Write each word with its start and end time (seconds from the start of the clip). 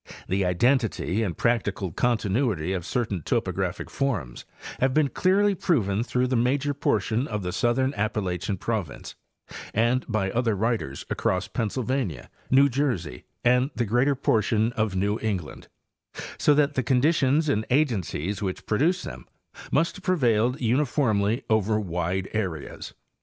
The 0.27 0.45
identity 0.45 1.21
and 1.21 1.37
practical 1.37 1.91
continuity 1.91 2.73
of 2.73 2.87
certain 2.87 3.21
topographic 3.21 3.87
forms 3.91 4.45
have 4.79 4.95
been 4.95 5.09
clearly 5.09 5.53
proven 5.53 6.01
through 6.03 6.25
the 6.25 6.35
major 6.35 6.73
portion 6.73 7.27
of 7.27 7.43
the 7.43 7.51
southern 7.51 7.93
Appalachian 7.93 8.57
province, 8.57 9.13
and 9.75 10.03
by 10.09 10.31
other 10.31 10.55
writers 10.55 11.05
across 11.11 11.47
Pennsylvania, 11.47 12.31
New 12.49 12.67
Jersey 12.67 13.25
and 13.43 13.69
the 13.75 13.85
greater 13.85 14.15
por 14.15 14.41
tion 14.41 14.73
of 14.73 14.95
New 14.95 15.19
England, 15.21 15.67
so 16.39 16.55
that 16.55 16.73
the 16.73 16.81
conditions 16.81 17.47
and 17.47 17.63
agencies 17.69 18.41
which 18.41 18.65
produced 18.65 19.03
them 19.05 19.27
ane 19.71 19.77
have 19.85 20.01
prevailed 20.01 20.59
uniformly 20.59 21.43
over 21.47 21.79
wide 21.79 22.27
areas. 22.33 22.95